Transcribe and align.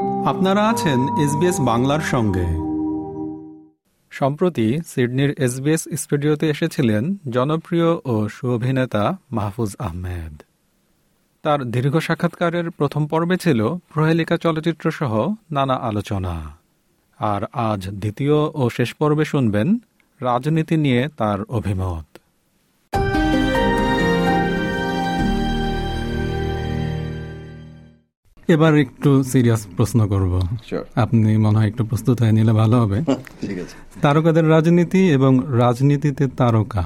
আপনারা 0.00 0.68
আছেন 0.68 1.00
এসবিএস 1.18 1.60
বাংলার 1.60 2.00
সঙ্গে। 2.00 2.46
সম্প্রতি 4.10 4.78
সিডনির 4.86 5.30
এসবিএস 5.30 5.88
স্টুডিওতে 5.96 6.50
এসেছিলেন 6.50 7.16
জনপ্রিয় 7.30 7.86
ও 8.04 8.28
সুঅভিনেতা 8.28 9.16
মাহফুজ 9.32 9.76
আহমেদ। 9.78 10.42
তার 11.42 11.64
দীর্ঘ 11.64 11.98
সাক্ষাৎকারের 11.98 12.70
প্রথম 12.70 13.06
পর্বে 13.06 13.36
ছিল 13.36 13.68
প্রহেলিকা 13.68 14.36
চলচ্চিত্র 14.36 14.90
সহ 14.90 15.34
নানা 15.52 15.74
আলোচনা। 15.74 16.56
আর 17.18 17.42
আজ 17.52 17.90
দ্বিতীয় 17.90 18.34
ও 18.34 18.68
শেষ 18.72 18.94
পর্বে 18.94 19.24
শুনবেন 19.24 19.78
রাজনীতি 20.20 20.76
নিয়ে 20.76 21.08
তার 21.16 21.42
অভিমত। 21.42 22.05
এবার 28.48 28.78
একটু 28.78 29.22
সিরিয়াস 29.22 29.66
প্রশ্ন 29.76 30.06
করব। 30.08 30.32
আপনি 30.94 31.36
মনে 31.36 31.58
হয় 31.58 31.66
একটু 31.66 31.84
প্রস্তুত 31.84 32.22
হয়ে 32.22 32.32
নিলে 32.32 32.52
ভালো 32.52 32.76
হবে। 32.80 32.98
তারকাদের 34.02 34.50
রাজনীতি 34.50 35.10
এবং 35.10 35.32
রাজনীতিতে 35.58 36.26
তারকা। 36.36 36.84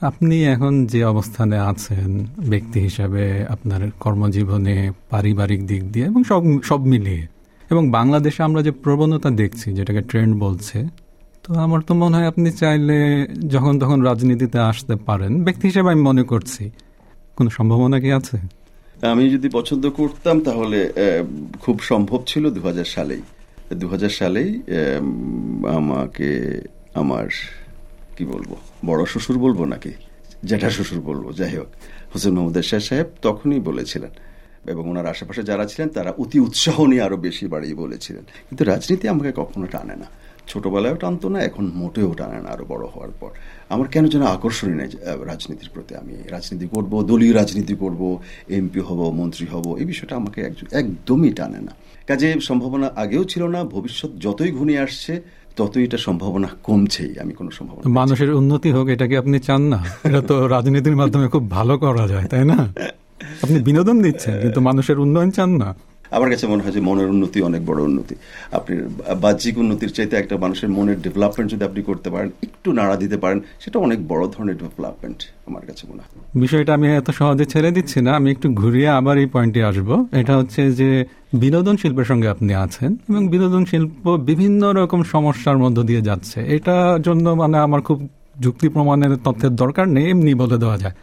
আপনি 0.00 0.44
এখন 0.44 0.86
যে 0.86 1.04
অবস্থানে 1.04 1.58
আছেন 1.58 2.26
ব্যক্তি 2.48 2.80
হিসাবে 2.80 3.44
আপনার 3.48 3.80
কর্মজীবনে 4.00 4.92
পারিবারিক 5.10 5.66
দিক 5.66 5.82
দিয়ে 5.92 6.06
এবং 6.06 6.24
সব 6.24 6.42
সব 6.62 6.80
মিলিয়ে 6.86 7.26
এবং 7.70 7.90
বাংলাদেশে 7.90 8.42
আমরা 8.42 8.62
যে 8.62 8.70
প্রবণতা 8.70 9.30
দেখছি 9.30 9.72
যেটাকে 9.72 10.00
ট্রেন্ড 10.00 10.32
বলছে 10.36 10.78
তো 11.44 11.54
আমার 11.54 11.80
তো 11.80 11.94
মনে 11.94 12.16
হয় 12.16 12.26
আপনি 12.26 12.50
চাইলে 12.52 13.26
যখন 13.48 13.78
তখন 13.78 14.02
রাজনীতিতে 14.02 14.58
আসতে 14.58 14.96
পারেন। 14.96 15.44
ব্যক্তি 15.44 15.68
হিসেবে 15.68 15.88
আমি 15.90 16.02
মনে 16.02 16.22
করছি। 16.22 16.70
কোনো 17.36 17.50
সম্ভাবনা 17.50 18.00
কি 18.00 18.12
আছে? 18.12 18.59
আমি 19.08 19.24
যদি 19.34 19.48
পছন্দ 19.58 19.84
করতাম 19.98 20.36
তাহলে 20.48 20.78
খুব 21.62 21.76
সম্ভব 21.90 22.20
ছিল 22.30 22.44
দু 22.56 22.60
হাজার 22.68 22.88
সালেই। 22.94 23.22
দু 23.80 23.86
হাজার 23.92 24.12
সালেই 24.20 24.50
আমাকে 25.78 26.28
আমার, 27.00 27.26
কি 28.16 28.24
বলব, 28.32 28.50
বড় 28.88 29.02
শ্বশুর 29.12 29.38
বলব 29.44 29.60
নাকি? 29.72 29.92
জ্যাঠা 30.48 30.70
শ্বশুর 30.76 31.00
বলব, 31.08 31.24
যাই 31.40 31.52
হোক। 31.56 31.70
হোসেন 32.12 32.32
মোহাম্মদ 32.34 32.56
শাহ 32.70 32.80
সাহেব 32.88 33.08
তখনই 33.26 33.60
বলেছিলেন, 33.68 34.12
এবং 34.72 34.82
ওনার 34.90 35.06
আশেপাশে 35.12 35.42
যারা 35.50 35.64
ছিলেন 35.70 35.88
তারা 35.96 36.10
অতি 36.22 36.38
উৎসাহ 36.46 36.76
নিয়ে 36.90 37.02
আরও 37.06 37.16
বেশি 37.26 37.44
বাড়িয়ে 37.54 37.76
বলেছিলেন। 37.84 38.24
কিন্তু 38.48 38.62
রাজনীতি 38.72 39.06
আমাকে 39.14 39.30
কখনো 39.40 39.66
টানে 39.74 39.96
না। 40.02 40.06
ছোটবেলায়ও 40.50 40.96
টানতো 41.02 41.26
না, 41.34 41.38
এখন 41.48 41.64
মোটেও 41.80 42.10
টানে 42.20 42.38
না 42.44 42.48
আরও 42.54 42.64
বড় 42.72 42.84
হওয়ার 42.94 43.12
পর। 43.20 43.30
আমার 43.74 43.86
কেন 43.94 44.04
যেন 44.12 44.22
আকর্ষণই 44.36 44.76
নেই 44.80 44.88
রাজনীতির 45.30 45.70
প্রতি 45.74 45.92
আমি 46.02 46.14
রাজনীতি 46.34 46.66
করব, 46.74 46.92
দলীয় 47.10 47.32
রাজনীতি 47.40 47.74
করব 47.82 48.02
এমপি 48.56 48.80
হব, 48.88 49.00
মন্ত্রী 49.20 49.46
হব, 49.52 49.66
এই 49.80 49.86
বিষয়টা 49.92 50.14
আমাকে 50.20 50.40
একদমই 50.80 51.32
টানে 51.38 51.60
না। 51.68 51.72
কাজে 52.08 52.28
সম্ভাবনা 52.48 52.86
আগেও 53.02 53.22
ছিল 53.32 53.42
না, 53.54 53.60
ভবিষ্যৎ 53.74 54.10
যতই 54.24 54.50
ঘনিয়ে 54.58 54.80
আসছে, 54.86 55.12
ততই 55.58 55.82
এটা 55.86 55.98
সম্ভাবনা 56.06 56.48
কমছেই, 56.66 57.12
আমি 57.22 57.32
কোনো 57.38 57.50
সম্ভাবনা 57.58 57.84
মানুষের 58.00 58.30
উন্নতি 58.40 58.68
হোক, 58.76 58.86
এটা 58.94 59.06
কি 59.10 59.14
আপনি 59.22 59.36
চান 59.48 59.62
না? 59.72 59.80
এটা 60.08 60.20
তো 60.30 60.34
রাজনীতির 60.54 60.96
মাধ্যমে 61.00 61.26
খুব 61.34 61.44
ভালো 61.56 61.74
করা 61.84 62.04
যায়, 62.12 62.26
তাই 62.32 62.44
না? 62.52 62.58
আপনি 63.44 63.58
বিনোদন 63.68 63.96
দিচ্ছেন, 64.04 64.34
কিন্তু 64.42 64.60
মানুষের 64.68 64.96
উন্নয়ন 65.04 65.30
চান 65.36 65.50
না। 65.62 65.68
আমার 66.16 66.28
কাছে 66.32 66.44
মনে 66.52 66.62
হয় 66.64 66.74
যে 66.76 66.82
মনের 66.88 67.08
উন্নতি 67.14 67.38
অনেক 67.48 67.62
বড় 67.70 67.80
উন্নতি। 67.88 68.14
আপনি 68.58 68.74
বাহ্যিক 69.24 69.54
উন্নতির 69.62 69.92
চাইতে 69.96 70.14
একটা 70.22 70.34
মানুষের 70.44 70.70
মনের 70.76 70.98
ডেভেলপমেন্ট 71.06 71.48
যদি 71.54 71.64
আপনি 71.68 71.80
করতে 71.88 72.08
পারেন, 72.14 72.28
একটু 72.46 72.68
নাড়া 72.78 72.96
দিতে 73.02 73.16
পারেন, 73.22 73.38
সেটা 73.62 73.76
অনেক 73.86 73.98
বড় 74.12 74.22
ধরনের 74.34 74.56
ডেভেলপমেন্ট 74.62 75.18
আমার 75.48 75.62
কাছে 75.68 75.82
মনে 75.90 76.00
হয়। 76.02 76.12
বিষয়টা 76.44 76.70
আমি 76.78 76.86
এত 77.00 77.08
সহজে 77.18 77.44
ছেড়ে 77.52 77.70
দিচ্ছি 77.76 77.98
না, 78.06 78.10
আমি 78.18 78.28
একটু 78.34 78.46
ঘুরিয়ে 78.60 78.88
আবার 78.98 79.16
এই 79.22 79.28
পয়েন্টে 79.34 79.60
আসব। 79.70 79.90
এটা 80.20 80.32
হচ্ছে 80.40 80.60
যে 80.80 80.88
বিনোদন 81.42 81.74
শিল্পের 81.82 82.06
সঙ্গে 82.10 82.28
আপনি 82.34 82.52
আছেন 82.64 82.90
এবং 83.10 83.22
বিনোদন 83.34 83.62
শিল্প 83.70 84.04
বিভিন্ন 84.30 84.62
রকম 84.80 85.00
সমস্যার 85.14 85.58
মধ্য 85.64 85.78
দিয়ে 85.88 86.02
যাচ্ছে। 86.08 86.38
এটার 86.56 87.02
জন্য 87.02 87.26
মানে 87.42 87.56
আমার 87.66 87.80
খুব 87.88 87.98
যুক্তি 88.44 88.66
প্রমাণের 88.74 89.12
তথ্যের 89.26 89.52
দরকার 89.62 89.86
নেই, 89.96 90.06
এমনি 90.12 90.32
বলে 90.42 90.56
দেওয়া 90.62 90.76
যায়। 90.82 90.94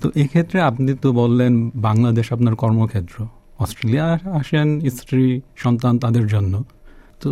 তো 0.00 0.06
এক্ষেত্রে 0.22 0.58
আপনি 0.70 0.90
তো 1.02 1.08
বললেন 1.12 1.52
বাংলাদেশ 1.88 2.26
আপনার 2.36 2.54
কর্মক্ষেত্র। 2.62 3.16
অস্ট্রেলিয়া 3.58 4.18
আসেন 4.32 4.88
স্ত্রী 4.88 5.40
সন্তান 5.56 5.98
তাদের 5.98 6.26
জন্য। 6.26 6.64
তো 7.20 7.30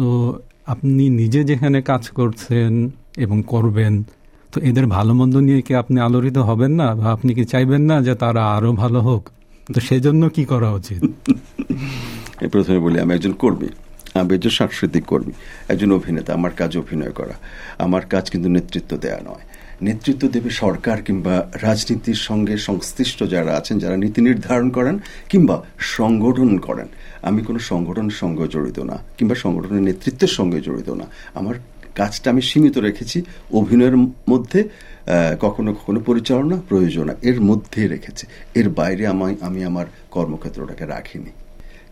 আপনি 0.67 1.11
নিজে 1.11 1.45
যেখানে 1.45 1.83
কাজ 1.83 2.09
করছেন 2.09 2.91
এবং 3.17 3.43
করবেন, 3.47 4.03
তো 4.53 4.61
এদের 4.61 4.87
ভালো 4.87 5.15
মন্দ 5.15 5.37
নিয়ে 5.37 5.63
কি 5.63 5.75
আপনি 5.75 6.01
আলোড়িত 6.01 6.39
হবেন 6.39 6.73
না? 6.73 6.95
বা 6.95 7.13
আপনি 7.13 7.35
কি 7.35 7.45
চাইবেন 7.45 7.83
না 7.83 8.03
যে 8.03 8.15
তারা 8.15 8.55
আরও 8.55 8.73
ভালো 8.73 9.01
হোক? 9.01 9.29
তো 9.75 9.81
সেজন্য 9.81 10.29
কি 10.29 10.45
করা 10.45 10.73
উচিত? 10.73 11.05
প্রথমে 12.53 12.79
বলি, 12.79 13.01
আমি 13.01 13.15
একজন 13.15 13.33
কর্মী, 13.33 13.69
আমি 14.15 14.35
একজন 14.35 14.51
সাংস্কৃতিক 14.51 15.05
কর্মী, 15.05 15.33
একজন 15.69 15.93
অভিনেতা, 15.93 16.35
আমার 16.35 16.51
কাজ 16.51 16.79
অভিনয় 16.79 17.11
করা। 17.11 17.33
আমার 17.79 18.07
কাজ 18.07 18.31
কিন্তু 18.31 18.49
নেতৃত্ব 18.49 18.97
দেয়া 18.97 19.21
নয়। 19.25 19.56
নেতৃত্ব 19.83 20.29
দেবে 20.29 20.51
সরকার 20.51 21.03
কিংবা 21.03 21.49
রাজনীতির 21.63 22.15
সঙ্গে 22.15 22.57
সংশ্লিষ্ট 22.57 23.25
যারা 23.25 23.57
আছেন, 23.57 23.79
যারা 23.79 23.97
নীতি 23.97 24.21
নির্ধারণ 24.21 24.71
করেন 24.71 24.99
কিংবা 25.29 25.63
সংগঠন 25.79 26.59
করেন। 26.59 26.87
আমি 27.23 27.43
কোনো 27.43 27.59
সংগঠনের 27.59 28.11
সঙ্গে 28.11 28.49
জড়িত 28.49 28.79
না 28.79 28.99
কিংবা 29.19 29.35
সংগঠনের 29.35 29.83
নেতৃত্বের 29.83 30.29
সঙ্গে 30.29 30.61
জড়িত 30.61 30.91
না। 30.91 31.05
আমার 31.35 31.55
কাজটা 31.95 32.31
আমি 32.31 32.43
সীমিত 32.43 32.79
রেখেছি। 32.79 33.23
অভিনয়ের 33.53 33.97
মধ্যে 33.97 34.69
কখনো 35.41 35.75
কখনো 35.75 36.01
পরিচালনা 36.01 36.61
প্রয়োজন 36.69 37.09
এর 37.23 37.41
মধ্যে 37.41 37.89
রেখেছে। 37.89 38.27
এর 38.55 38.69
বাইরে 38.69 39.07
আমি 39.07 39.37
আমি 39.41 39.65
আমার 39.65 39.87
কর্মক্ষেত্রটাকে 40.11 40.87
রাখিনি। 40.87 41.31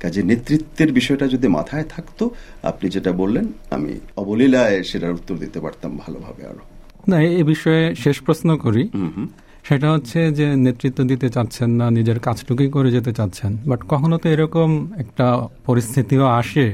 কাজে 0.01 0.23
নেতৃত্বের 0.23 0.93
বিষয়টা 0.93 1.27
যদি 1.27 1.49
মাথায় 1.49 1.85
থাকতো, 1.85 2.31
আপনি 2.63 2.91
যেটা 2.91 3.13
বললেন, 3.13 3.53
আমি 3.71 4.01
অবলীলায় 4.17 4.83
সেটার 4.83 5.13
উত্তর 5.13 5.37
দিতে 5.37 5.61
পারতাম 5.61 5.97
ভালোভাবে 5.97 6.47
আরও। 6.47 6.74
না 7.11 7.17
এ 7.41 7.43
বিষয়ে 7.53 7.83
শেষ 8.03 8.17
প্রশ্ন 8.27 8.49
করি। 8.65 8.83
সেটা 9.69 9.89
হচ্ছে 9.95 10.19
যে 10.39 10.47
নেতৃত্ব 10.65 10.99
দিতে 11.11 11.29
চাচ্ছেন 11.35 11.71
না 11.81 11.87
নিজের 11.97 12.19
কাজটুকুই 12.27 12.69
করে 12.77 12.89
যেতে 12.97 13.13
চাচ্ছেন। 13.19 13.53
বাট 13.71 13.81
কখনো 13.93 14.17
তো 14.23 14.27
এরকম 14.35 14.69
একটা 15.03 15.27
পরিস্থিতিও 15.67 16.25
আসে 16.41 16.67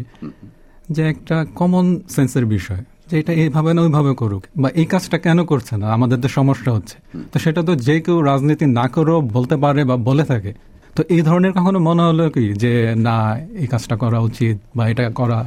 যে 0.94 1.02
একটা 1.12 1.36
কমন 1.58 1.86
সেন্সের 2.14 2.46
বিষয় 2.56 2.82
যে 3.08 3.14
এটা 3.20 3.32
এইভাবে 3.42 3.70
না 3.76 3.80
ওইভাবে 3.82 4.12
করুক 4.14 4.42
বা 4.62 4.68
এই 4.80 4.86
কাজটা 4.92 5.16
কেন 5.26 5.38
করছে 5.44 5.74
না 5.76 5.86
আমাদের 5.96 6.18
তো 6.24 6.28
সমস্যা 6.38 6.70
হচ্ছে। 6.76 6.96
তো 7.32 7.36
সেটা 7.44 7.60
তো 7.68 7.72
যে 7.86 7.96
কেউ 8.04 8.16
রাজনীতি 8.30 8.66
না 8.78 8.84
করেও 8.94 9.18
বলতে 9.36 9.56
পারে 9.56 9.80
বা 9.90 9.96
বলে 10.08 10.24
থাকে। 10.24 10.52
তো 10.96 11.00
এই 11.14 11.22
ধরনের 11.28 11.52
কখনো 11.58 11.78
মনে 11.88 12.02
হলো 12.08 12.24
কি 12.34 12.44
যে 12.62 12.72
না 13.06 13.16
এই 13.62 13.66
কাজটা 13.72 13.94
করা 14.02 14.18
উচিত 14.28 14.56
বা 14.76 14.82
এটা 14.92 15.04
করা 15.20 15.38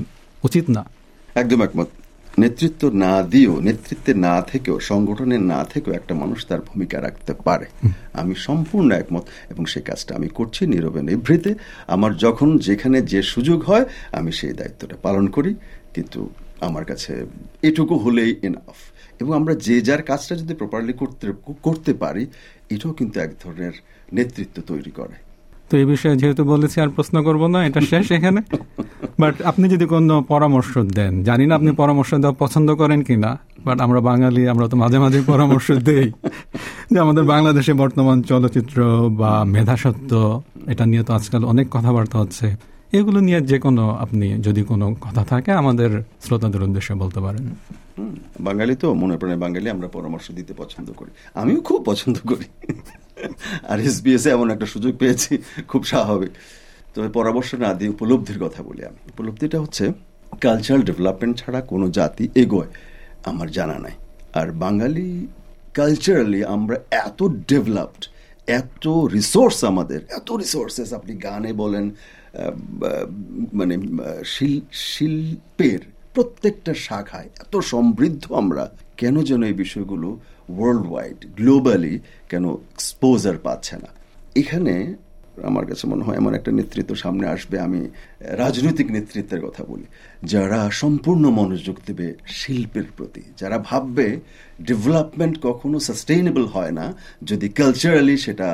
উচিত 0.44 0.66
না? 0.76 0.82
একদম 1.42 1.60
একমত। 1.62 1.90
নেতৃত্ব 2.40 2.90
না 3.06 3.24
দিয়েও 3.24 3.60
নেতৃত্বে 3.60 4.14
না 4.14 4.42
থেকেও 4.42 4.80
সংগঠনের 4.80 5.42
না 5.42 5.66
থেকেও 5.66 5.94
একটা 5.94 6.14
মানুষ 6.14 6.46
তার 6.46 6.62
ভূমিকা 6.62 7.02
রাখতে 7.02 7.34
পারে। 7.34 7.66
আমি 8.14 8.36
সম্পূর্ণ 8.36 8.92
একমত 8.92 9.26
এবং 9.50 9.66
সেই 9.66 9.82
কাজটা 9.82 10.16
আমি 10.16 10.28
করছি 10.28 10.68
নীরবে 10.68 11.02
নিভৃতে। 11.02 11.56
আমার 11.88 12.18
যখন 12.18 12.58
যেখানে 12.58 13.02
যে 13.02 13.22
সুযোগ 13.24 13.64
হয় 13.64 13.86
আমি 14.12 14.32
সেই 14.32 14.54
দায়িত্বটা 14.54 14.96
পালন 15.02 15.28
করি। 15.28 15.56
কিন্তু 15.94 16.30
আমার 16.62 16.86
কাছে 16.86 17.26
এটুকু 17.62 17.96
হলেই 17.98 18.36
এনাফ 18.42 18.78
এবং 19.20 19.32
আমরা 19.36 19.56
যে 19.56 19.82
যার 19.82 20.02
কাজটা 20.02 20.36
যদি 20.36 20.54
প্রপারলি 20.54 20.94
করতে 20.94 21.34
করতে 21.62 21.94
পারি 21.94 22.28
এটাও 22.70 22.94
কিন্তু 22.94 23.20
এক 23.20 23.32
ধরনের 23.44 23.74
নেতৃত্ব 24.14 24.62
তৈরি 24.68 24.92
করে। 24.92 25.23
তো 25.74 25.78
এই 25.84 25.88
বিষয়ে 25.94 26.16
যেহেতু 26.22 26.44
বলেছি 26.54 26.78
আর 26.84 26.90
প্রশ্ন 26.98 27.16
করব 27.28 27.42
না, 27.54 27.60
এটা 27.68 27.80
শেষ 27.92 28.06
এখানে। 28.18 28.42
বাট 29.22 29.36
আপনি 29.50 29.66
যদি 29.74 29.86
কোনো 29.94 30.16
পরামর্শ 30.34 30.72
দেন, 30.98 31.14
জানি 31.28 31.44
না 31.50 31.54
আপনি 31.60 31.72
পরামর্শ 31.82 32.12
দেওয়া 32.24 32.36
পছন্দ 32.44 32.70
করেন 32.82 33.00
কিনা 33.08 33.32
বাট 33.68 33.78
আমরা 33.86 34.00
বাঙালি, 34.10 34.44
আমরা 34.54 34.66
তো 34.72 34.76
মাঝে 34.84 34.98
মাঝে 35.04 35.20
পরামর্শ 35.32 35.68
দেই। 35.88 36.08
যে 36.92 36.98
আমাদের 37.06 37.24
বাংলাদেশে 37.34 37.74
বর্তমান 37.84 38.18
চলচ্চিত্র 38.32 38.78
বা 39.22 39.32
মেধাসত্ব, 39.56 40.12
এটা 40.72 40.84
নিয়ে 40.92 41.04
তো 41.08 41.12
আজকাল 41.18 41.42
অনেক 41.54 41.68
কথাবার্তা 41.76 42.16
হচ্ছে। 42.22 42.48
এগুলো 42.98 43.20
নিয়ে 43.28 43.40
যে 43.52 43.58
কোনো 43.66 43.84
আপনি 44.04 44.28
যদি 44.48 44.62
কোনো 44.72 44.86
কথা 45.06 45.24
থাকে, 45.32 45.52
আমাদের 45.62 45.92
শ্রোতাদের 46.24 46.62
উদ্দেশ্যে 46.68 46.94
বলতে 47.04 47.20
পারেন। 47.26 47.46
বাঙালি 48.48 48.76
তো 48.82 48.88
মনে 49.02 49.16
প্রাণে 49.18 49.38
বাঙালি, 49.46 49.68
আমরা 49.76 49.88
পরামর্শ 49.88 50.32
দিতে 50.32 50.54
পছন্দ 50.62 50.88
করি। 51.00 51.12
আমিও 51.42 51.60
খুব 51.62 51.80
পছন্দ 51.90 52.18
করি। 52.32 52.48
আর 53.72 53.78
এসবিএস 53.88 54.26
এমন 54.36 54.48
একটা 54.54 54.68
সুযোগ 54.74 54.94
পেয়েছি, 55.02 55.32
খুব 55.72 55.82
স্বাভাবিক। 55.92 56.32
তবে 56.94 57.10
পরামর্শ 57.10 57.50
না 57.56 57.70
দিয়ে 57.74 57.92
উপলব্ধির 57.96 58.40
কথা 58.46 58.62
বলি 58.64 58.82
আমি। 58.90 59.00
উপলব্ধিটা 59.14 59.58
হচ্ছে 59.64 59.86
কালচারাল 60.42 60.82
ডেভেলপমেন্ট 60.90 61.34
ছাড়া 61.42 61.60
কোনো 61.72 61.86
জাতি 61.98 62.24
এগোয়, 62.44 62.70
আমার 63.30 63.48
জানা 63.52 63.78
নাই। 63.86 63.96
আর 64.40 64.48
বাঙালি 64.64 65.08
কালচারালি 65.74 66.40
আমরা 66.56 66.78
এত 67.06 67.20
ডেভেলপড 67.52 68.04
এত 68.48 68.86
রিসোর্স 69.18 69.58
আমাদের, 69.72 70.02
এত 70.18 70.30
রিসোর্সেস 70.44 70.90
আপনি 70.94 71.14
গানে 71.28 71.52
বলেন 71.54 71.86
মানে 73.54 73.76
শিল্পের 74.88 75.82
প্রত্যেকটা 76.14 76.74
শাখায় 76.86 77.30
এত 77.44 77.54
সমৃদ্ধ 77.72 78.24
আমরা 78.42 78.64
কেন 79.02 79.16
যেন 79.30 79.42
এই 79.50 79.56
বিষয়গুলো 79.64 80.10
ওয়ার্ল্ড 80.56 80.86
ওয়াইড 80.92 81.20
গ্লোবালি 81.40 81.96
কেন 82.32 82.46
এক্সপোজার 82.76 83.38
পাচ্ছে 83.46 83.76
না। 83.84 83.90
এখানে 84.42 84.74
আমার 85.50 85.66
কাছে 85.70 85.84
মনে 85.92 86.04
হয় 86.06 86.18
এমন 86.22 86.32
একটা 86.34 86.52
নেতৃত্ব 86.60 86.92
সামনে 86.96 87.26
আসবে, 87.28 87.56
আমি 87.60 87.82
রাজনৈতিক 88.44 88.88
নেতৃত্বের 88.92 89.42
কথা 89.42 89.64
বলি, 89.72 89.86
যারা 90.24 90.60
সম্পূর্ণ 90.82 91.24
মনোযোগ 91.40 91.78
দেবে 91.88 92.08
শিল্পের 92.40 92.88
প্রতি, 92.98 93.24
যারা 93.38 93.58
ভাববে 93.70 94.08
ডেভেলপমেন্ট 94.70 95.36
কখনো 95.48 95.78
সাস্টেইনেবল 95.80 96.46
হয় 96.46 96.74
না 96.80 96.86
যদি 97.30 97.48
কালচারালি 97.60 98.16
সেটা 98.26 98.48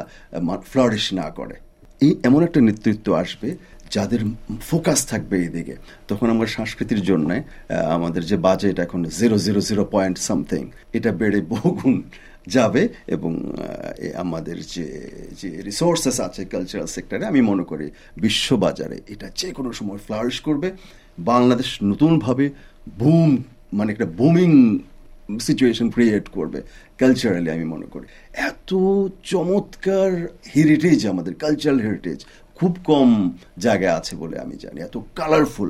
ফ্লারিশ 0.71 1.05
না 1.13 1.27
করে। 1.29 1.55
এই 2.05 2.11
এমন 2.27 2.41
একটা 2.43 2.59
নেতৃত্ব 2.61 3.07
আসবে 3.13 3.49
যাদের 3.89 4.19
ফোকাস 4.61 4.99
থাকবে 5.05 5.35
এই 5.37 5.47
দিকে 5.47 5.75
তখন 6.07 6.29
আমরা 6.29 6.47
সংস্কৃতির 6.47 7.01
জন্য 7.01 7.29
আমাদের 7.97 8.23
যে 8.25 8.37
বাজেট 8.37 8.79
এখন 8.79 9.03
zero 9.03 9.37
zero 9.37 9.61
zero 9.61 9.83
point 9.85 10.17
something 10.17 10.63
এটা 10.93 11.11
বেড়ে 11.11 11.41
বহুগুণ 11.41 12.01
যাবে 12.47 12.89
এবং 13.07 13.53
আমাদের 14.15 14.57
যে 14.63 14.87
যে 15.41 15.49
রিসোর্সেস 15.61 16.17
আছে 16.19 16.45
কালচারাল 16.45 16.87
সেক্টরে 16.87 17.25
আমি 17.25 17.41
মনে 17.41 17.63
করি 17.63 17.91
বিশ্ববাজারে 18.17 18.97
এটা 19.07 19.27
যে 19.35 19.51
কোনো 19.51 19.73
সময় 19.73 19.97
ফ্লারিশ 19.97 20.37
করবে। 20.41 20.71
বাংলাদেশ 21.19 21.69
নতুনভাবে 21.83 22.49
বুম 22.99 23.43
মানে 23.73 23.91
একটা 23.91 24.05
বুমিং 24.05 24.79
সিচুয়েশন 25.39 25.89
ক্রিয়েট 25.89 26.27
করবে 26.27 26.61
কালচারালি 26.97 27.51
আমি 27.51 27.63
মনে 27.63 27.85
করি। 27.85 28.05
এত 28.33 28.71
চমৎকার 29.23 30.11
হেরিটেজ 30.55 31.07
আমাদের 31.07 31.33
কালচারাল 31.35 31.79
হেরিটেজ 31.79 32.25
খুব 32.59 32.73
কম 32.89 33.09
জায়গায় 33.65 33.95
আছে 33.99 34.13
বলে 34.21 34.35
আমি 34.45 34.55
জানি। 34.63 34.77
এত 34.87 34.95
কালারফুল 35.19 35.69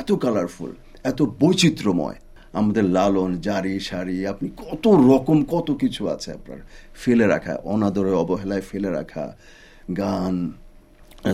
এত 0.00 0.10
কালারফুল 0.24 0.70
এত 1.10 1.20
বৈচিত্র্যময়। 1.42 2.18
আমাদের 2.60 2.84
লালন, 2.96 3.30
জারি, 3.48 3.74
সারি, 3.80 4.16
আপনি 4.32 4.48
কত 4.64 4.84
রকম, 5.10 5.38
কত 5.54 5.68
কিছু 5.82 6.02
আছে 6.14 6.28
আপনার। 6.32 6.58
ফেলে 7.02 7.26
রাখা, 7.26 7.54
অনাদরে, 7.72 8.12
অবহেলায় 8.22 8.64
ফেলে 8.70 8.90
রাখা, 8.98 9.24
গান, 10.00 10.34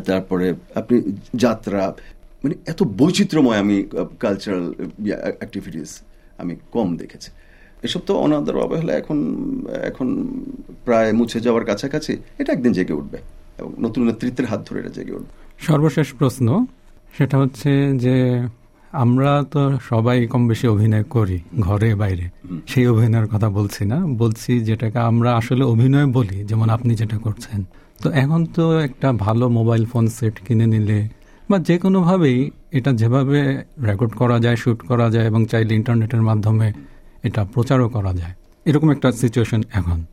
তারপরে 0.09 0.47
আপনি 0.81 0.97
যাত্রা 1.35 1.83
মানে 2.43 2.55
এত 2.73 2.81
বৈচিত্র্যময় 3.01 3.59
আমি 3.65 3.77
কালচারাল 4.21 4.67
অ্যাক্টিভিটিস 5.41 5.91
আমি 6.41 6.53
কম 6.75 6.89
দেখেছি। 6.97 7.31
এসব 7.87 8.01
তো 8.09 8.13
অনাদর, 8.25 8.57
অবহেলা 8.67 8.93
এখন 9.03 9.19
এখন 9.91 10.09
প্রায় 10.85 11.11
মুছে 11.19 11.39
যাওয়ার 11.47 11.65
কাছাকাছি, 11.71 12.13
এটা 12.41 12.51
একদিন 12.53 12.73
জেগে 12.73 12.95
উঠবে। 13.01 13.19
এবং 13.59 13.73
নতুন 13.81 14.05
নেতৃত্বের 14.05 14.47
হাত 14.47 14.61
ধরে 14.71 14.91
জেগে 14.91 15.13
উঠবে। 15.13 15.33
সর্বশেষ 15.59 16.13
প্রশ্ন 16.13 16.67
সেটা 17.19 17.39
হচ্ছে 17.39 17.99
যে 17.99 18.47
আমরা 18.93 19.45
তো 19.51 19.79
সবাই 19.89 20.27
কম 20.27 20.49
বেশি 20.49 20.67
অভিনয় 20.67 21.03
করি 21.03 21.39
ঘরে 21.61 21.95
বাইরে। 21.95 22.29
সেই 22.67 22.87
অভিনয়ের 22.87 23.27
কথা 23.27 23.51
বলছি 23.51 23.85
না 23.85 24.07
বলছি 24.07 24.61
যেটাকে 24.61 24.99
আমরা 24.99 25.37
আসলে 25.37 25.65
অভিনয় 25.65 26.07
বলি 26.07 26.37
যেমন 26.45 26.71
আপনি 26.71 26.95
যেটা 26.95 27.19
করছেন। 27.19 27.65
তো 28.03 28.11
এখন 28.11 28.47
তো 28.47 28.79
একটা 28.79 29.13
ভালো 29.13 29.49
মোবাইল 29.49 29.85
ফোন 29.85 30.09
সেট 30.09 30.35
কিনে 30.47 30.67
নিলে 30.67 31.09
বা 31.51 31.59
যে 31.59 31.79
কোনোভাবেই 31.79 32.51
এটা 32.71 32.93
যেভাবে 32.93 33.63
রেকর্ড 33.83 34.13
করা 34.13 34.39
যায় 34.39 34.57
শ্যুট 34.57 34.81
করা 34.81 35.11
যায় 35.11 35.27
এবং 35.27 35.47
চাইলে 35.47 35.75
ইন্টারনেটের 35.75 36.23
মাধ্যমে 36.23 36.73
এটা 37.23 37.45
প্রচারও 37.45 37.89
করা 37.89 38.13
যায়। 38.13 38.35
এরকম 38.65 38.91
একটা 38.91 39.13
সিচুয়েশন 39.13 39.63
এখন। 39.73 40.05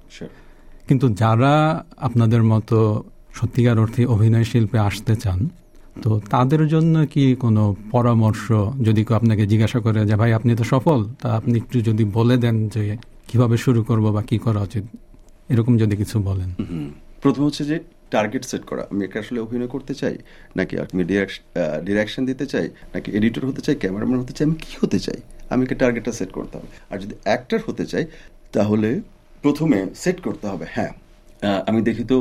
কিন্তু 0.87 1.09
যারা 1.09 1.83
আপনাদের 1.97 2.43
মতো 2.43 3.03
সত্যিকার 3.37 3.77
অর্থে 3.83 4.01
অভিনয় 4.15 4.45
শিল্পে 4.51 4.79
আসতে 4.89 5.13
চান, 5.23 5.39
তো 6.03 6.09
তাদের 6.33 6.61
জন্য 6.73 6.95
কি 7.13 7.23
কোনো 7.43 7.63
পরামর্শ, 7.93 8.45
যদি 8.87 9.01
কেউ 9.05 9.15
আপনাকে 9.21 9.43
জিজ্ঞাসা 9.51 9.79
করে 9.85 9.99
যে, 10.09 10.15
ভাই, 10.21 10.31
আপনি 10.39 10.51
তো 10.59 10.65
সফল, 10.73 10.99
তা 11.21 11.27
আপনি 11.39 11.53
একটু 11.61 11.77
যদি 11.89 12.03
বলে 12.17 12.35
দেন 12.43 12.55
যে, 12.75 12.83
কীভাবে 13.29 13.55
শুরু 13.65 13.81
করব 13.89 14.05
বা 14.15 14.21
কি 14.29 14.37
করা 14.45 14.59
উচিত? 14.67 14.85
এরকম 15.53 15.73
যদি 15.81 15.95
কিছু 16.01 16.15
বলেন। 16.29 16.49
প্রথম 17.23 17.41
হচ্ছে 17.47 17.63
যে 17.71 17.77
টার্গেট 18.13 18.43
সেট 18.51 18.63
করা। 18.69 18.83
আমি 18.91 19.01
একে 19.07 19.17
আসলে 19.23 19.39
অভিনয় 19.45 19.69
করতে 19.75 19.93
চাই, 20.01 20.15
নাকি 20.57 20.73
আমি 20.83 21.03
ডিরেকশন 21.87 22.21
দিতে 22.29 22.45
চাই, 22.53 22.65
নাকি 22.93 23.09
এডিটর 23.17 23.43
হতে 23.49 23.61
চাই 23.65 23.75
ক্যামেরাম্যান 23.83 24.19
হতে 24.23 24.33
চাই, 24.35 24.43
আমি 24.49 24.57
কি 24.63 24.71
হতে 24.81 24.99
চাই? 25.05 25.19
আমি 25.51 25.61
একে 25.65 25.75
টার্গেটটা 25.81 26.11
সেট 26.19 26.31
করতে 26.37 26.53
হবে। 26.57 26.69
আর 26.91 26.97
যদি 27.03 27.15
অ্যাক্টার 27.27 27.59
হতে 27.67 27.83
চাই, 27.91 28.03
তাহলে 28.55 28.89
প্রথমে 29.43 29.79
সেট 30.03 30.17
করতে 30.25 30.45
হবে 30.51 30.65
হ্যাঁ। 30.75 30.93
আমি 31.69 31.79
দেখি 31.87 32.03
তো 32.11 32.17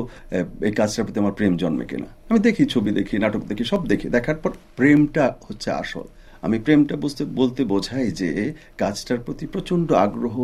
এই 0.68 0.72
কাজটার 0.80 1.04
প্রতি 1.06 1.18
আমার 1.24 1.34
প্রেম 1.38 1.52
জন্মে 1.62 1.84
কিনা। 1.90 2.08
আমি 2.30 2.40
দেখি 2.46 2.62
ছবি 2.74 2.90
দেখি, 2.98 3.14
নাটক 3.24 3.42
দেখি, 3.50 3.64
সব 3.72 3.80
দেখি। 3.92 4.06
দেখার 4.16 4.38
পর 4.42 4.50
প্রেমটা 4.78 5.24
হচ্ছে 5.46 5.70
আসল। 5.82 6.06
আমি 6.46 6.56
প্রেমটা 6.58 6.94
বুঝতে, 6.96 7.22
বলতে 7.40 7.60
বোঝাই 7.72 8.06
যে 8.20 8.30
কাজটার 8.82 9.18
প্রতি 9.26 9.44
প্রচণ্ড 9.54 9.88
আগ্রহ, 10.06 10.36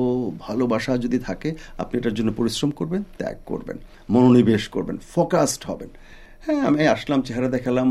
ভালোবাসা 0.46 0.92
যদি 1.04 1.18
থাকে, 1.18 1.48
আপনি 1.82 1.94
এটার 2.00 2.14
জন্য 2.18 2.30
পরিশ্রম 2.38 2.70
করবেন, 2.70 3.02
ত্যাগ 3.18 3.36
করবেন, 3.46 3.76
মনোনিবেশ 4.14 4.64
করবেন, 4.74 4.96
ফোকাসড 5.14 5.62
হবেন। 5.70 5.90
হ্যাঁ 6.44 6.60
আমি 6.68 6.78
আসলাম, 6.94 7.20
চেহারা 7.26 7.48
দেখালাম 7.56 7.88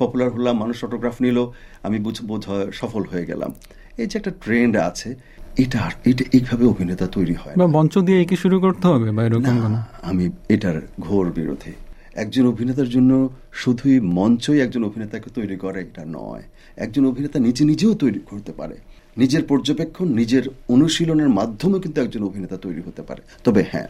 পপুলার 0.00 0.30
হলাম, 0.34 0.54
মানুষ 0.62 0.76
অটোগ্রাফ 0.86 1.16
নিল, 1.24 1.38
আমি 1.86 1.98
বুঝ 2.06 2.16
বোধ 2.28 2.44
সফল 2.80 3.02
হয়ে 3.12 3.26
গেলাম। 3.30 3.50
এই 4.00 4.06
যে 4.10 4.14
একটা 4.20 4.32
ট্রেন্ড 4.44 4.74
আছে 4.88 5.10
এটা 5.58 5.90
এটা 6.04 6.24
এইভাবে 6.32 6.66
অভিনেতা 6.66 7.06
তৈরি 7.06 7.34
হয় 7.34 7.54
বা 7.56 7.66
মঞ্চ 7.66 7.98
দিয়ে 7.98 8.24
কি 8.24 8.36
শুরু 8.36 8.60
করতে 8.60 8.88
হবে 8.88 9.10
বা 9.10 9.24
এরকম 9.24 9.76
আমি 10.02 10.30
এটার 10.48 10.80
ঘোর 11.00 11.32
বিরোধী। 11.32 11.72
একজন 12.14 12.46
অভিনেতার 12.46 12.88
জন্য 12.88 13.28
শুধুই 13.52 14.00
মঞ্চই 14.00 14.60
একজন 14.60 14.84
অভিনেতাকে 14.84 15.30
তৈরি 15.34 15.56
করে 15.56 15.80
এটা 15.80 16.04
নয়। 16.06 16.42
একজন 16.76 17.06
অভিনেতা 17.06 17.38
নিজে 17.38 17.64
নিজেও 17.64 17.94
তৈরি 17.94 18.20
করতে 18.20 18.52
পারে। 18.52 18.76
নিজের 19.16 19.42
পর্যবেক্ষণ 19.42 20.08
নিজের 20.08 20.42
অনুশীলনের 20.68 21.28
মাধ্যমে 21.28 21.80
কিন্তু 21.80 22.00
একজন 22.00 22.24
অভিনেতা 22.24 22.56
তৈরি 22.56 22.82
হতে 22.86 23.02
পারে। 23.02 23.22
তবে 23.44 23.64
হ্যাঁ 23.72 23.88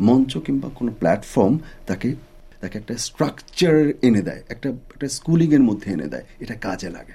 মঞ্চ 0.00 0.38
কিংবা 0.38 0.70
কোনো 0.74 0.92
প্ল্যাটফর্ম 0.98 1.58
তাকে 1.86 2.14
তাকে 2.60 2.78
একটা 2.78 2.96
স্ট্রাকচার 2.96 3.92
এনে 4.02 4.22
দেয় 4.22 4.42
একটা 4.48 4.68
একটা 4.68 5.08
স্কুলিং 5.08 5.54
এর 5.54 5.60
মধ্যে 5.60 5.92
এনে 5.92 6.06
দেয়। 6.06 6.24
এটা 6.40 6.54
কাজে 6.54 6.90
লাগে। 6.90 7.12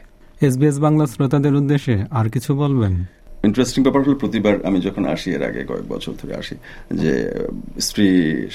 এসবিএস 0.48 0.79
বাংলা 0.79 1.05
শ্রোতাদের 1.05 1.55
উদ্দেশ্যে 1.55 2.05
আর 2.12 2.29
কিছু 2.29 2.55
বলবেন? 2.55 3.05
ইন্টারেস্টিং 3.48 3.82
ব্যাপার 3.86 4.01
হলো, 4.06 4.16
প্রতিবার 4.24 4.56
আমি 4.70 4.80
যখন 4.88 5.04
আসি, 5.13 5.30
এর 5.38 5.44
আগে 5.50 5.62
কয়েক 5.70 5.86
বছর 5.94 6.13
ধরে 6.22 6.34
আসি, 6.42 6.56
যে 7.01 7.13
স্ত্রী 7.88 8.08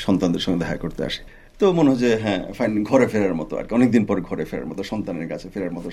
সন্তানদের 0.04 0.42
সঙ্গে 0.44 0.58
দেখা 0.64 0.76
করতে 0.84 1.00
আসি, 1.08 1.22
তো 1.60 1.64
মনে 1.78 1.88
হয় 1.90 2.00
যে 2.04 2.10
হ্যাঁ 2.24 2.40
ফাইন 2.58 2.72
ঘরে 2.90 3.06
ফেরার 3.12 3.34
মতো 3.40 3.52
আর 3.58 3.64
কি। 3.66 3.72
অনেকদিন 3.78 4.02
পরে 4.10 4.20
ঘরে 4.28 4.44
ফেরার 4.50 4.66
মতো, 4.70 4.80
সন্তানের 4.92 5.28
কাছে 5.32 5.46
ফেরার 5.54 5.72
মতো 5.76 5.88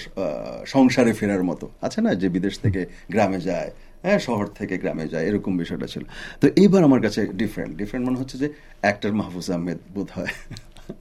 সংসারে 0.74 1.12
ফেরার 1.20 1.44
মতো। 1.50 1.66
আছে 1.86 2.00
না 2.06 2.12
যে, 2.22 2.28
বিদেশ 2.36 2.56
থেকে 2.64 2.82
গ্রামে 3.14 3.40
যায় 3.50 3.72
হ্যাঁ 4.06 4.20
শহর 4.28 4.46
থেকে 4.60 4.76
গ্রামে 4.84 5.06
যায়, 5.14 5.24
এরকম 5.30 5.54
বিষয়টা 5.64 5.88
ছিল। 5.94 6.04
তো 6.42 6.46
এইবার 6.62 6.82
আমার 6.88 7.02
কাছে 7.06 7.20
ডিফারেন্ট 7.42 7.74
ডিফারেন্ট 7.82 8.04
মনে 8.08 8.18
হচ্ছে 8.22 8.36
যে 8.44 8.48
অ্যাক্টর 8.86 9.12
মাহফুজ 9.20 9.48
আহমেদ 9.56 9.80
বোধ 9.96 10.10
হয় 10.18 10.32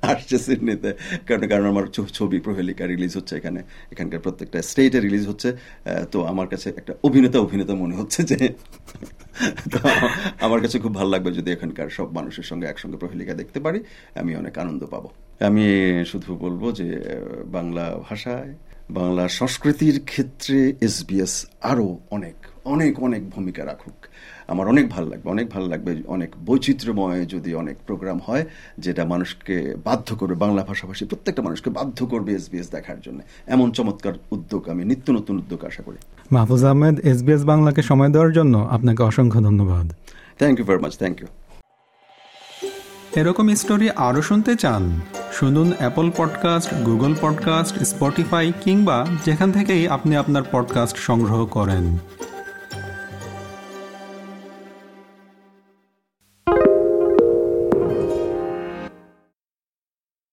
আসছে 0.02 0.38
সিডনিতে। 0.38 0.92
কারণ 1.26 1.48
কারণ 1.48 1.66
আমার 1.66 1.86
ছবি 1.86 2.40
প্রহেলিকা 2.40 2.86
রিলিজ 2.86 3.16
হচ্ছে 3.16 3.36
এখানে। 3.36 3.62
এখানকার 3.92 4.20
প্রত্যেকটা 4.20 4.62
স্টেটে 4.62 5.00
রিলিজ 5.00 5.28
হচ্ছে। 5.28 5.56
তো 6.12 6.24
আমার 6.24 6.48
কাছে 6.48 6.72
একটা 6.76 6.94
অভিনেতা 7.02 7.38
অভিনেতা 7.38 7.74
মনে 7.74 7.96
হচ্ছে 7.96 8.22
যে 8.22 8.48
আমার 10.40 10.60
কাছে 10.60 10.78
খুব 10.78 10.94
ভালো 10.94 11.10
লাগবে 11.10 11.32
যদি 11.32 11.52
এখানকার 11.52 11.88
সব 11.88 12.12
মানুষের 12.12 12.44
সঙ্গে 12.44 12.66
একসঙ্গে 12.66 12.96
প্রহেলিকা 12.96 13.34
দেখতে 13.34 13.60
পারি। 13.60 13.80
আমি 14.14 14.36
অনেক 14.36 14.58
আনন্দ 14.58 14.86
পাবো। 14.86 15.08
আমি 15.40 15.66
শুধু 16.06 16.34
বলব 16.34 16.72
যে, 16.72 17.04
বাংলা 17.46 18.00
ভাষায়, 18.10 18.54
বাংলা 18.90 19.28
সংস্কৃতির 19.28 20.00
ক্ষেত্রে 20.04 20.74
এসবিএস 20.80 21.46
আরও 21.60 21.98
অনেক 22.10 22.34
অনেক 22.74 22.92
অনেক 23.02 23.22
ভূমিকা 23.30 23.62
রাখুক। 23.64 23.98
আমার 24.48 24.66
অনেক 24.68 24.84
ভালো 24.90 25.06
লাগবে 25.08 25.26
অনেক 25.30 25.46
ভালো 25.50 25.66
লাগবে 25.66 25.90
অনেক 26.06 26.30
বৈচিত্র্যময় 26.46 27.22
যদি 27.26 27.50
অনেক 27.54 27.76
প্রোগ্রাম 27.86 28.18
হয় 28.26 28.44
যেটা 28.78 29.02
মানুষকে 29.04 29.56
বাধ্য 29.84 30.08
করবে 30.16 30.34
বাংলা 30.34 30.62
ভাষাভাষী 30.64 31.04
প্রত্যেকটা 31.04 31.42
মানুষকে 31.42 31.68
বাধ্য 31.70 31.98
করবে 32.06 32.30
এসবিএস 32.32 32.68
দেখার 32.70 32.98
জন্য। 33.00 33.18
এমন 33.46 33.68
চমৎকার 33.70 34.14
উদ্যোগ 34.30 34.62
আমি 34.68 34.82
নিত্য 34.84 35.06
নতুন 35.12 35.34
উদ্যোগ 35.36 35.60
আশা 35.64 35.82
করি। 35.82 35.98
মাহফুজ 36.32 36.62
আহমেদ 36.64 36.96
এসবিএস 37.00 37.42
বাংলাকে 37.44 37.82
সময় 37.82 38.10
দেওয়ার 38.14 38.32
জন্য 38.32 38.54
আপনাকে 38.70 39.00
অসংখ্য 39.02 39.40
ধন্যবাদ। 39.42 39.86
Thank 40.38 40.54
you 40.58 40.64
very 40.64 40.80
much 40.82 40.94
thank 40.98 41.16
you 41.20 41.28
এরকম 43.16 43.46
স্টোরি 43.54 43.88
আরও 44.06 44.20
শুনতে 44.22 44.52
চান 44.56 44.82
শুনুন 45.32 45.68
Apple 45.78 46.06
podcast 46.16 46.70
Google 46.86 47.12
podcast 47.20 47.74
Spotify 47.90 48.46
কিংবা 48.64 48.98
যেখান 49.24 49.48
থেকেই 49.52 49.82
আপনি 49.96 50.12
আপনার 50.16 50.44
পডকাস্ট 50.52 50.96
সংগ্রহ 51.08 51.40
করেন। 51.46 51.84